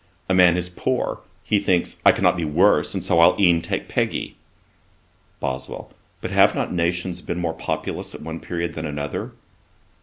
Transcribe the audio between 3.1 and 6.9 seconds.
I'll e'en take Peggy."' BOSWELL. 'But have not